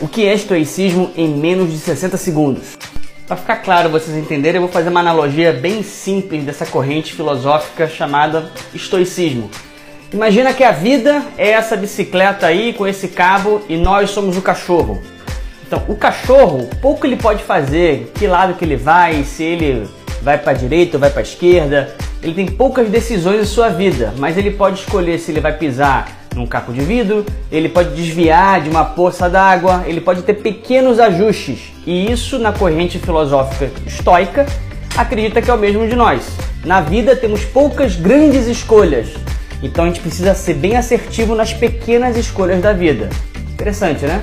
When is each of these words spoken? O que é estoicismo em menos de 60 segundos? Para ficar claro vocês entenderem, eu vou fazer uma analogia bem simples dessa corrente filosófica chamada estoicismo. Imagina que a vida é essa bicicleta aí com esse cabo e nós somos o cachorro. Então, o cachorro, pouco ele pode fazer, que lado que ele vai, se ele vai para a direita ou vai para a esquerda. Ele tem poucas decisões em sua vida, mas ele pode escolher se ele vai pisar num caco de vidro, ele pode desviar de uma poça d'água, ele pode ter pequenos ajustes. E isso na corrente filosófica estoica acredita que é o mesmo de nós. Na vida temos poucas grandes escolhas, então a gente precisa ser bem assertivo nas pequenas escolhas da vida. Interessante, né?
O 0.00 0.08
que 0.08 0.26
é 0.26 0.34
estoicismo 0.34 1.12
em 1.16 1.28
menos 1.28 1.70
de 1.70 1.78
60 1.78 2.16
segundos? 2.16 2.76
Para 3.28 3.36
ficar 3.36 3.56
claro 3.58 3.88
vocês 3.88 4.16
entenderem, 4.16 4.56
eu 4.56 4.62
vou 4.62 4.70
fazer 4.70 4.88
uma 4.88 4.98
analogia 4.98 5.52
bem 5.52 5.84
simples 5.84 6.42
dessa 6.42 6.66
corrente 6.66 7.14
filosófica 7.14 7.88
chamada 7.88 8.50
estoicismo. 8.74 9.48
Imagina 10.12 10.52
que 10.52 10.64
a 10.64 10.72
vida 10.72 11.22
é 11.38 11.50
essa 11.50 11.76
bicicleta 11.76 12.46
aí 12.46 12.72
com 12.72 12.86
esse 12.88 13.06
cabo 13.06 13.62
e 13.68 13.76
nós 13.76 14.10
somos 14.10 14.36
o 14.36 14.42
cachorro. 14.42 15.00
Então, 15.64 15.82
o 15.88 15.94
cachorro, 15.94 16.68
pouco 16.82 17.06
ele 17.06 17.16
pode 17.16 17.44
fazer, 17.44 18.12
que 18.16 18.26
lado 18.26 18.54
que 18.54 18.64
ele 18.64 18.76
vai, 18.76 19.22
se 19.22 19.44
ele 19.44 19.88
vai 20.22 20.38
para 20.38 20.50
a 20.50 20.54
direita 20.54 20.96
ou 20.96 21.00
vai 21.00 21.10
para 21.10 21.20
a 21.20 21.22
esquerda. 21.22 21.94
Ele 22.20 22.34
tem 22.34 22.46
poucas 22.46 22.88
decisões 22.88 23.42
em 23.42 23.44
sua 23.44 23.68
vida, 23.68 24.12
mas 24.18 24.36
ele 24.36 24.50
pode 24.50 24.80
escolher 24.80 25.18
se 25.18 25.30
ele 25.30 25.40
vai 25.40 25.56
pisar 25.56 26.23
num 26.34 26.46
caco 26.46 26.72
de 26.72 26.80
vidro, 26.80 27.24
ele 27.50 27.68
pode 27.68 27.94
desviar 27.94 28.60
de 28.60 28.68
uma 28.68 28.84
poça 28.84 29.28
d'água, 29.28 29.84
ele 29.86 30.00
pode 30.00 30.22
ter 30.22 30.34
pequenos 30.34 30.98
ajustes. 30.98 31.72
E 31.86 32.10
isso 32.10 32.38
na 32.38 32.52
corrente 32.52 32.98
filosófica 32.98 33.70
estoica 33.86 34.46
acredita 34.96 35.40
que 35.42 35.50
é 35.50 35.54
o 35.54 35.58
mesmo 35.58 35.88
de 35.88 35.96
nós. 35.96 36.26
Na 36.64 36.80
vida 36.80 37.14
temos 37.14 37.44
poucas 37.44 37.96
grandes 37.96 38.46
escolhas, 38.46 39.08
então 39.62 39.84
a 39.84 39.88
gente 39.88 40.00
precisa 40.00 40.34
ser 40.34 40.54
bem 40.54 40.76
assertivo 40.76 41.34
nas 41.34 41.52
pequenas 41.52 42.16
escolhas 42.16 42.60
da 42.62 42.72
vida. 42.72 43.10
Interessante, 43.52 44.04
né? 44.04 44.22